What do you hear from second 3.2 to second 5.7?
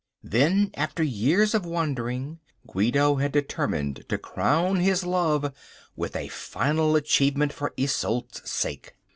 determined to crown his love